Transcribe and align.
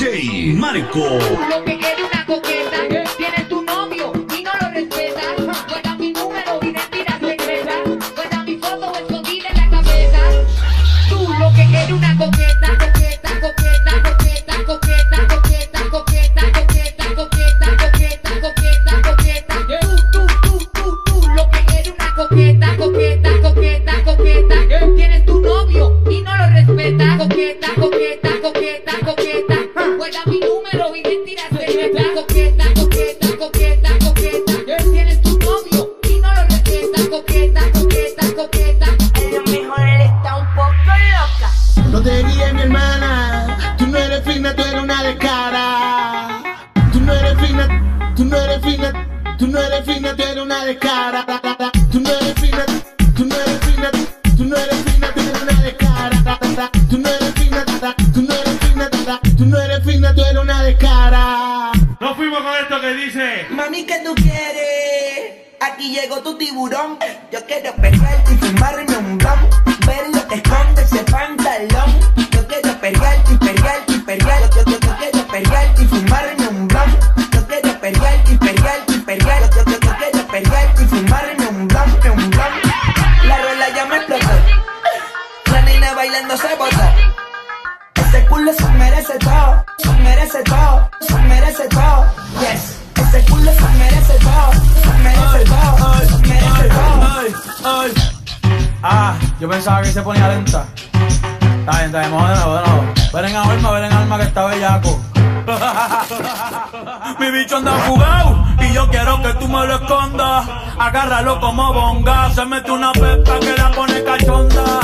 DJ 0.00 0.54
Marco. 0.54 1.18
Cara. 50.80 51.29
Se 100.00 100.04
ponía 100.04 100.28
lenta. 100.28 100.66
Está 100.72 101.72
bien, 101.72 101.86
está 101.86 102.00
bien, 102.00 102.10
vamos 102.10 102.28
de 102.30 102.36
nuevo, 102.36 102.54
de 102.56 102.62
nuevo. 102.66 102.92
Ven 103.12 103.24
en 103.26 103.36
alma, 103.36 103.70
ven 103.72 103.84
en 103.84 103.92
alma 103.92 104.18
que 104.18 104.24
está 104.24 104.46
bellaco. 104.46 105.00
Mi 107.20 107.30
bicho 107.30 107.56
anda 107.58 107.72
jugado 107.86 108.46
y 108.60 108.72
yo 108.72 108.88
quiero 108.88 109.20
que 109.22 109.34
tú 109.34 109.46
me 109.46 109.66
lo 109.66 109.74
escondas. 109.74 110.48
Agárralo 110.78 111.38
como 111.40 111.72
bonga. 111.74 112.30
Se 112.34 112.46
mete 112.46 112.70
una 112.70 112.92
pepa 112.92 113.40
que 113.40 113.54
la 113.56 113.70
pone 113.72 114.02
cachonda. 114.02 114.80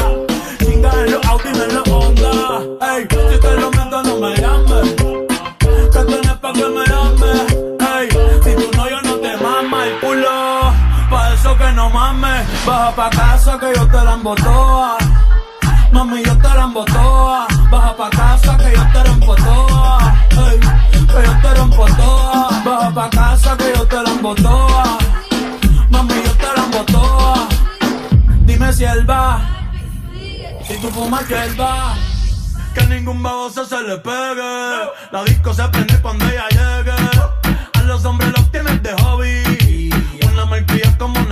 Chinga 0.59 0.91
en 0.92 1.12
los 1.12 1.22
y 1.44 1.48
en 1.48 1.75
los 1.75 1.89
Honda. 1.89 2.94
Ey, 2.94 3.03
si 3.03 3.41
te 3.41 3.61
lo 3.61 3.70
meto 3.70 4.03
no 4.03 4.17
me 4.19 4.37
llames. 4.37 4.94
Que 5.92 6.05
tienes 6.05 6.34
pa' 6.42 6.53
que 6.53 6.69
me 6.69 6.84
llames. 6.84 7.66
No 11.87 11.91
mames. 11.91 12.47
Baja 12.66 12.91
pa' 12.94 13.10
casa 13.10 13.59
que 13.59 13.72
yo 13.75 13.87
te 13.87 14.05
la 14.05 14.15
embotoa. 14.15 14.99
Mami, 15.93 16.22
yo 16.25 16.37
te 16.38 16.49
la 16.49 16.65
embotoa. 16.65 17.47
Baja 17.71 17.97
pa' 17.97 18.10
casa 18.10 18.56
que 18.56 18.72
yo 18.77 18.84
te 18.93 19.10
embotoa. 19.10 20.15
Ey, 20.47 20.60
que 21.12 21.21
yo 21.27 21.34
te 21.43 21.50
la 21.56 21.62
embotoa. 21.62 22.62
Baja 22.65 22.91
pa' 22.94 23.10
casa 23.10 23.56
que 23.56 23.72
yo 23.75 23.87
te 23.87 24.03
la 24.03 24.10
embotoa. 24.10 24.99
Mami, 25.91 26.15
yo 26.27 26.33
te 26.43 26.49
la 26.56 26.65
embotoa. 26.65 27.49
Dime 28.47 28.72
si 28.72 28.84
él 28.84 29.09
va. 29.09 29.41
Si 30.66 30.75
tú 30.81 30.89
fumas 30.91 31.25
que 31.25 31.34
él 31.44 31.60
va. 31.60 31.94
Que 32.75 32.87
ningún 32.87 33.22
baboso 33.22 33.65
se 33.65 33.81
le 33.83 33.97
pegue. 33.99 34.55
La 35.12 35.25
disco 35.25 35.55
se 35.55 35.62
prende 35.69 36.00
cuando 36.03 36.25
ella 36.27 36.49
llegue. 36.50 36.97
A 37.75 37.83
los 37.83 38.05
hombres 38.05 38.33
los 38.37 38.50
tienes 38.50 38.83
de 38.83 38.93
hobby. 39.03 39.46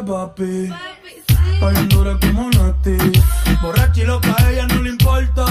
dice 0.00 0.12
papi, 0.12 0.72
Ay, 1.62 1.86
dura 1.88 2.18
como 2.20 2.48
Nati. 2.50 2.96
Borracha 3.62 4.00
y 4.00 4.04
loca, 4.06 4.34
a 4.38 4.50
ella 4.50 4.66
no 4.66 4.82
le 4.82 4.90
importa. 4.90 5.44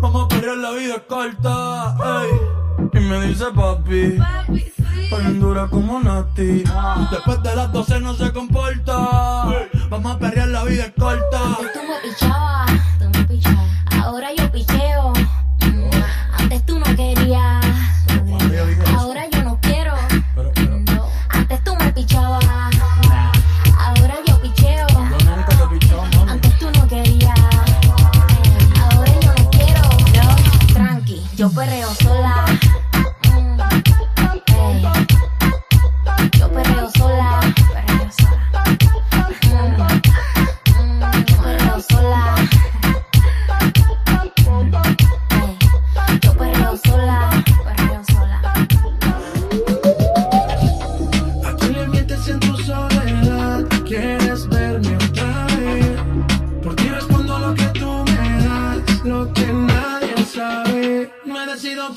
Vamos 0.00 0.24
a 0.24 0.28
perder 0.28 0.56
la 0.58 0.70
vida 0.72 0.96
es 0.96 1.02
corta. 1.02 1.96
ey. 2.22 2.30
Y 2.94 3.00
me 3.00 3.26
dice 3.26 3.46
papi, 3.54 4.18
Ay, 4.48 5.38
dura 5.38 5.66
como 5.68 6.00
Nati. 6.00 6.64
Después 7.10 7.42
de 7.42 7.56
las 7.56 7.72
12 7.72 8.00
no 8.00 8.14
se 8.14 8.32
comporta. 8.32 8.96
Vamos 9.90 10.14
a 10.14 10.18
perrear, 10.18 10.48
la 10.48 10.64
vida 10.64 10.86
es 10.86 10.92
corta. 10.98 11.40
Tú 11.58 11.80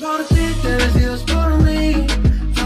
Por 0.00 0.24
ti, 0.28 0.44
te 0.60 0.68
decides 0.76 1.22
por 1.22 1.62
mí. 1.62 2.06
A 2.60 2.64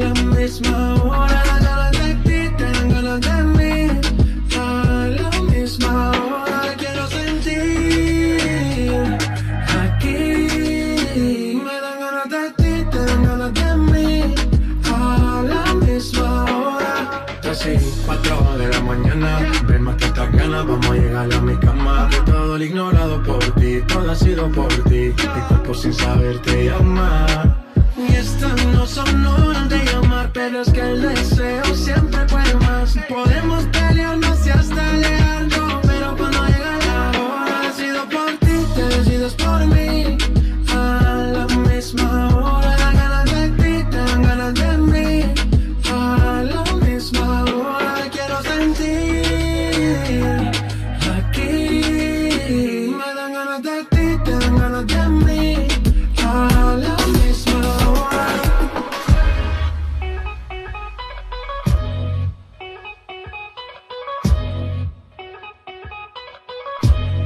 la 0.00 0.12
misma 0.34 0.94
hora, 1.02 1.42
las 1.46 1.60
ganas 1.62 1.92
de 1.92 2.14
ti, 2.24 2.38
te 2.56 2.64
dan 2.64 2.88
ganas 2.88 3.20
de 3.20 3.42
mí. 3.56 3.74
A 4.56 4.60
la 5.20 5.30
misma 5.42 6.10
hora, 6.10 6.74
quiero 6.78 7.06
sentir 7.08 8.38
aquí. 9.82 11.60
Me 11.62 11.76
dan 11.84 11.96
ganas 12.00 12.28
de 12.30 12.44
ti, 12.58 12.72
te 12.90 12.98
dan 13.04 13.22
ganas 13.24 13.52
de 13.54 13.76
mí. 13.76 14.34
A 14.92 15.42
la 15.52 15.74
misma 15.74 16.44
hora. 16.44 16.94
Así, 17.50 17.74
4 18.06 18.58
de 18.58 18.66
la 18.68 18.80
mañana. 18.80 19.30
Ven 19.68 19.82
más 19.82 19.96
que 19.96 20.06
estas 20.06 20.32
ganas, 20.32 20.66
vamos 20.66 20.86
a 20.86 20.94
llegar 20.94 21.32
a 21.32 21.40
mi 21.40 21.56
cama. 21.56 22.08
Todo 22.24 22.56
el 22.56 22.62
ignorado 22.62 23.22
por 23.22 23.44
ti, 23.60 23.82
todo 23.86 24.10
ha 24.10 24.14
sido 24.14 24.50
por 24.50 24.72
ti. 24.88 25.12
Mi 25.34 25.40
cuerpo 25.48 25.74
sin 25.74 25.92
saberte 25.92 26.51
te 27.02 27.32
llama. 27.32 27.56
Y 27.96 28.14
estas 28.14 28.66
no 28.66 28.86
son 28.86 29.26
horas 29.26 29.68
de 29.68 29.84
llamar, 29.84 30.30
pero 30.32 30.62
es 30.62 30.70
que 30.72 30.82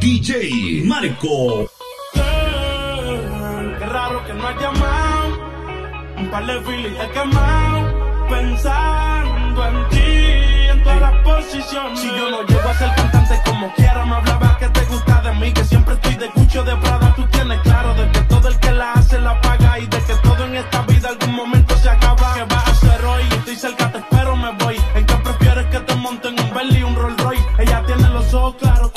DJ 0.07 0.85
Marco. 0.85 1.69
Qué 2.15 3.87
raro 3.87 4.25
que 4.25 4.35
no 4.35 4.47
has 4.47 4.63
llamado. 4.63 5.29
Un 6.17 6.31
par 6.31 6.47
de 6.47 6.61
filis 6.61 6.93
he 7.01 7.09
quemado. 7.11 8.29
Pensando 8.31 9.67
en 9.67 9.89
ti, 9.89 10.69
en 10.71 10.83
todas 10.85 11.01
las 11.01 11.15
posiciones. 11.25 11.99
Si 11.99 12.07
yo 12.07 12.31
no 12.31 12.43
llego 12.45 12.69
a 12.69 12.75
ser 12.75 12.95
cantante 12.95 13.35
como 13.47 13.75
quiera, 13.75 14.05
me 14.05 14.15
hablaba 14.15 14.57
que 14.61 14.69
te 14.69 14.85
gusta 14.85 15.23
de 15.23 15.33
mí. 15.41 15.53
Que 15.53 15.65
siempre 15.65 15.95
estoy 15.95 16.15
de 16.15 16.31
cucho 16.31 16.63
de 16.63 16.77
Prada. 16.77 17.13
Tú 17.17 17.27
tienes 17.33 17.61
claro 17.63 17.93
de 17.95 18.09
que 18.13 18.21
todo 18.21 18.47
el 18.47 18.59
que 18.61 18.71
la 18.71 18.93
hace 18.93 19.21
la 19.21 19.41
paga. 19.41 19.81
Y 19.81 19.87
de 19.89 19.99
que 20.05 20.15
todo 20.23 20.45
en 20.45 20.55
esta 20.55 20.83
vida 20.83 21.09
algún 21.09 21.35
momento 21.35 21.77
se 21.79 21.91
acaba. 21.91 22.35
¿Qué 22.37 22.45
vas 22.45 22.69
a 22.69 22.71
hacer 22.71 23.05
hoy? 23.05 23.23
Estoy 23.39 23.57
cerca, 23.57 23.91
te 23.91 23.99
espero, 23.99 24.37
me 24.37 24.53
voy. 24.53 24.77
¿En 24.95 25.05
qué 25.05 25.15
prefieres 25.17 25.67
que 25.67 25.81
te 25.81 25.97
monten 25.97 26.39
un 26.39 26.55
Bentley 26.55 26.81
y 26.81 26.85
un 26.85 26.95
Rolls 26.95 27.21
Royce? 27.25 27.45
Ella 27.59 27.83
tiene 27.85 28.09
los 28.11 28.33
ojos 28.35 28.55
claros. 28.61 28.96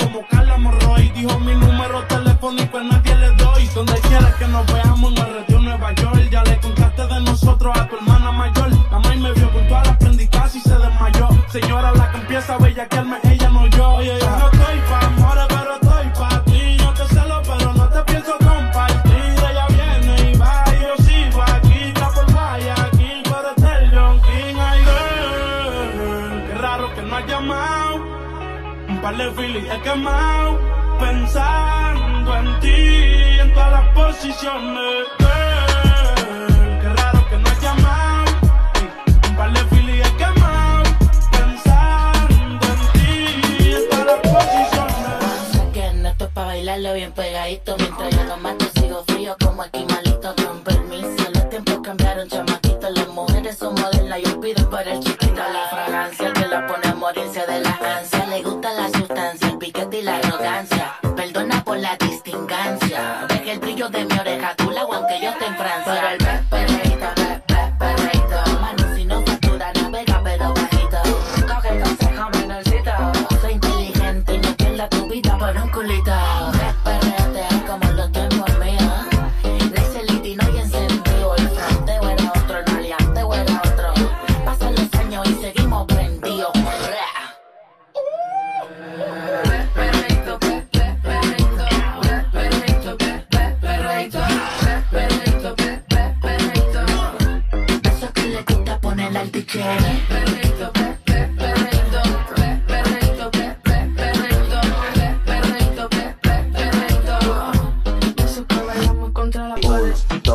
Dijo 1.20 1.38
mi 1.40 1.54
número 1.54 2.02
telefónico 2.04 2.78
a 2.78 2.82
nadie 2.82 3.14
le 3.14 3.30
doy. 3.32 3.66
Donde 3.74 3.92
quieras 4.08 4.34
que 4.36 4.48
nos 4.48 4.64
veamos 4.72 5.12
en 5.12 5.18
el 5.18 5.34
retiro 5.34 5.60
Nueva 5.60 5.92
York. 5.92 6.30
Ya 6.30 6.42
le 6.44 6.58
contaste 6.60 7.06
de 7.06 7.20
nosotros 7.20 7.78
a 7.78 7.86
tu 7.86 7.96
hermana 7.96 8.32
mayor. 8.32 8.70
La 8.90 8.98
maíz 9.00 9.20
me 9.20 9.30
vio 9.32 9.52
con 9.52 9.68
todas 9.68 9.86
las 9.86 9.96
prendicas 9.98 10.56
y 10.56 10.60
se 10.60 10.74
desmayó. 10.78 11.28
Señora, 11.48 11.92
la 11.92 12.10
que 12.10 12.16
empieza 12.20 12.54
a 12.54 12.58
bellaquearme, 12.58 13.18
ella 13.24 13.50
no 13.50 13.66
yo. 13.66 13.90
Oye, 13.96 14.18
yo 14.18 14.30
no 14.30 14.50
estoy 14.50 14.80
pa' 14.88 15.06
amores, 15.06 15.44
pero 15.48 15.74
estoy 15.74 16.08
pa' 16.18 16.44
ti. 16.44 16.76
Yo 16.78 16.94
te 16.94 17.14
celo, 17.14 17.42
pero 17.42 17.74
no 17.74 17.88
te 17.90 18.02
pienso 18.10 18.32
compartir. 18.38 19.34
Ella 19.50 19.66
viene 19.68 20.30
y 20.30 20.38
va, 20.38 20.64
y 20.68 20.80
yo 20.80 21.04
sigo 21.04 21.42
aquí. 21.42 21.82
Está 21.88 22.08
por 22.12 22.32
vaya 22.32 22.74
aquí, 22.82 23.22
pero 23.24 23.50
este 23.54 23.84
el 23.84 23.90
John 23.90 24.20
King. 24.22 24.56
Ay, 24.58 24.80
girl, 24.88 26.46
qué 26.46 26.54
raro 26.54 26.94
que 26.94 27.02
no 27.02 27.14
has 27.14 27.26
llamado. 27.26 27.96
Un 28.88 29.00
par 29.02 29.16
de 29.18 29.30
filis 29.32 29.64
he 29.70 29.80
quemado. 29.82 30.29
Posiciones. 34.20 35.06
Girl, 35.18 36.80
qué 36.80 36.88
raro 36.88 37.26
que 37.30 37.36
no 37.38 37.48
has 37.48 37.60
llamado. 37.62 38.32
Un 39.28 39.36
par 39.36 39.52
de 39.52 39.60
filis 39.74 40.06
he 40.06 40.16
quemado. 40.16 40.82
Pensando 41.32 42.66
en 42.66 42.80
ti, 42.92 43.74
todas 43.90 44.06
las 44.06 44.20
posiciones. 44.20 45.52
Saquen 45.52 46.06
esto 46.06 46.24
es 46.26 46.30
pa' 46.32 46.44
bailarlo 46.44 46.92
bien 46.94 47.12
pegadito 47.12 47.76
Mientras 47.78 48.10
yo 48.14 48.24
lo 48.24 48.36
mato 48.36 48.66
sigo 48.74 49.04
frío 49.06 49.36
como 49.42 49.62
aquí 49.62 49.84
tu 74.90 75.08
vida 75.08 75.38
por 75.38 75.56
un 75.56 75.68
culito 75.70 76.12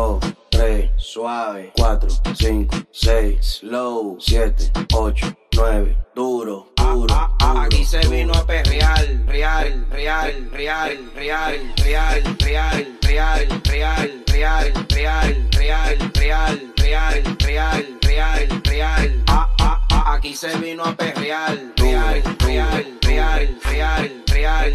2, 0.06 0.20
3, 0.52 0.90
suave, 0.98 1.72
4, 1.76 2.10
5, 2.36 2.86
6, 2.92 3.42
slow, 3.42 4.18
7, 4.20 4.72
8, 4.94 5.36
9, 5.56 5.96
duro, 6.14 6.68
duro. 6.78 7.16
Aquí 7.40 7.84
se 7.84 8.08
vino 8.08 8.32
a 8.34 8.46
perrear, 8.46 9.08
real, 9.26 9.88
real, 9.90 10.48
real, 10.52 10.98
real, 11.16 11.58
real, 11.88 12.22
real, 12.38 12.86
real, 13.02 13.62
real, 13.66 14.14
real, 14.30 14.74
real, 14.86 15.16
real, 15.58 15.98
real, 16.14 16.60
real, 16.78 17.24
real, 17.42 17.84
real, 18.04 18.62
real. 18.70 19.24
Ah, 19.28 19.50
ah, 19.58 19.82
ah, 19.82 19.85
aquí 20.06 20.34
se 20.34 20.56
vino 20.58 20.84
a 20.84 20.96
perrear, 20.96 21.58
real, 21.78 22.24
real, 22.40 23.00
real, 23.02 23.60
real, 23.62 23.62
real, 23.62 24.14
real, 24.28 24.74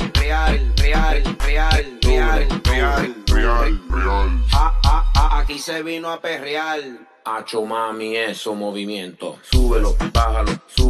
real, 0.77 1.23
real, 1.43 2.49
real, 2.65 3.15
real, 3.27 3.81
real. 3.89 4.45
Ah, 4.53 4.81
ah, 4.85 5.13
ah, 5.15 5.41
aquí 5.41 5.59
se 5.59 5.83
vino 5.83 6.11
a 6.11 6.21
perrear. 6.21 6.81
Hacho 7.25 7.65
mami, 7.65 8.17
eso 8.17 8.55
movimiento. 8.55 9.39
Súbelo, 9.43 9.95
bájalo, 10.13 10.53
súbelo, 10.67 10.90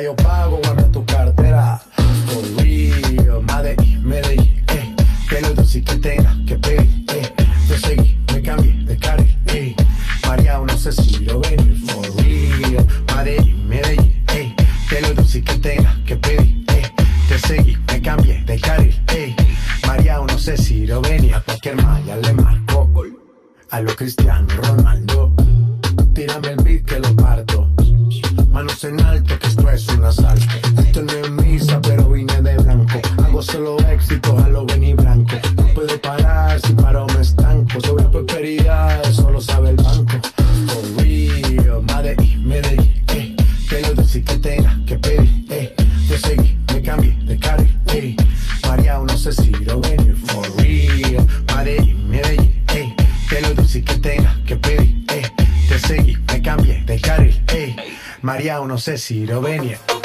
your 0.00 0.14
body. 0.14 0.47
cójalo, 34.28 34.66
ven 34.66 34.84
y 34.84 34.94
branco. 34.94 35.36
No 35.56 35.64
puedo 35.74 36.00
parar, 36.00 36.60
si 36.60 36.72
paro 36.74 37.06
me 37.14 37.20
estanco. 37.20 37.80
Sobre 37.80 38.04
prosperidad, 38.04 39.02
solo 39.12 39.40
sabe 39.40 39.70
el 39.70 39.76
banco. 39.76 40.16
Oh, 40.16 40.72
for 40.72 41.02
real, 41.02 41.70
oh, 41.70 41.82
Madrid, 41.82 42.36
Medellín, 42.38 43.02
eh. 43.08 43.36
Te 43.68 43.82
lo 43.82 43.94
decí 43.94 44.22
que 44.22 44.36
tenga 44.38 44.78
que 44.86 44.98
pedir, 44.98 45.46
eh. 45.50 45.74
Te 46.08 46.18
seguí, 46.18 46.58
me 46.72 46.82
cambié 46.82 47.16
de 47.24 47.38
carril, 47.38 47.80
eh. 47.94 48.16
María, 48.66 48.98
no 48.98 49.16
sé 49.16 49.32
si 49.32 49.50
lo 49.50 49.80
ven, 49.80 50.00
oh, 50.00 50.32
for 50.32 50.56
real, 50.56 51.26
Madrid, 51.54 51.94
Medellín, 51.94 52.64
eh. 52.74 52.94
Te 53.28 53.40
lo 53.42 53.54
decí 53.54 53.82
que 53.82 53.94
tenga 53.96 54.34
que 54.46 54.56
pedir, 54.56 55.04
eh. 55.12 55.22
Te 55.68 55.78
seguí, 55.78 56.16
me 56.26 56.42
cambié 56.42 56.82
de 56.84 57.00
carril, 57.00 57.42
eh. 57.52 57.76
María, 58.22 58.60
no 58.60 58.78
sé 58.78 58.98
si 58.98 59.26
lo 59.26 59.40
ven, 59.40 59.64
eh. 59.64 59.97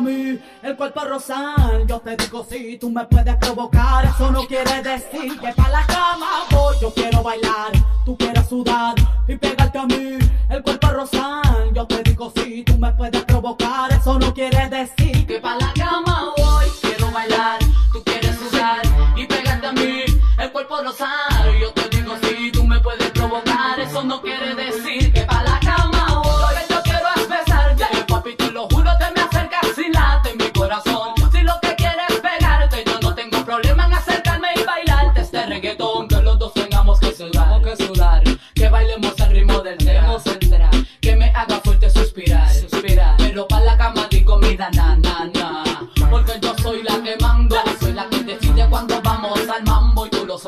el 0.00 0.76
cuerpo 0.76 1.00
rosal. 1.04 1.86
Yo 1.86 2.00
te 2.00 2.16
digo 2.16 2.46
si 2.48 2.78
tú 2.78 2.88
me 2.90 3.04
puedes 3.04 3.36
provocar. 3.36 4.06
Eso 4.06 4.30
no 4.30 4.46
quiere 4.46 4.82
decir 4.82 5.38
que 5.38 5.52
para 5.52 5.68
la 5.68 5.86
cama 5.86 6.44
voy. 6.50 6.76
Yo 6.80 6.94
quiero 6.94 7.22
bailar, 7.22 7.72
tú 8.06 8.16
quieres 8.16 8.48
sudar 8.48 8.94
y 9.28 9.36
pegarte 9.36 9.78
a 9.78 9.84
mí 9.84 10.18
el 10.48 10.62
cuerpo 10.62 10.88
rosal. 10.88 11.74
Yo 11.74 11.86
te 11.86 12.02
digo 12.04 12.32
si 12.34 12.62
tú 12.62 12.78
me 12.78 12.90
puedes 12.92 13.22
provocar. 13.24 13.92
Eso 13.92 14.18
no 14.18 14.32
quiere 14.32 14.66
decir 14.70 15.01